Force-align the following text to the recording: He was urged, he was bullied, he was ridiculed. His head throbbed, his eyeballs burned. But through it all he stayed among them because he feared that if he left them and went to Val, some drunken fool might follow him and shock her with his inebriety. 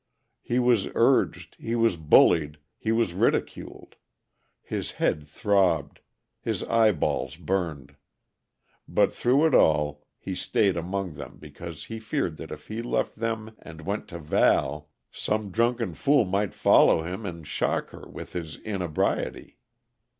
He 0.41 0.57
was 0.57 0.87
urged, 0.95 1.55
he 1.59 1.75
was 1.75 1.95
bullied, 1.95 2.57
he 2.79 2.91
was 2.91 3.13
ridiculed. 3.13 3.97
His 4.63 4.93
head 4.93 5.27
throbbed, 5.27 5.99
his 6.39 6.63
eyeballs 6.63 7.35
burned. 7.35 7.95
But 8.87 9.13
through 9.13 9.45
it 9.45 9.53
all 9.53 10.03
he 10.17 10.33
stayed 10.33 10.75
among 10.75 11.13
them 11.13 11.37
because 11.37 11.83
he 11.85 11.99
feared 11.99 12.37
that 12.37 12.49
if 12.49 12.67
he 12.67 12.81
left 12.81 13.17
them 13.17 13.55
and 13.59 13.81
went 13.81 14.07
to 14.07 14.17
Val, 14.17 14.89
some 15.11 15.51
drunken 15.51 15.93
fool 15.93 16.25
might 16.25 16.55
follow 16.55 17.03
him 17.03 17.23
and 17.23 17.45
shock 17.45 17.91
her 17.91 18.09
with 18.09 18.33
his 18.33 18.55
inebriety. 18.55 19.59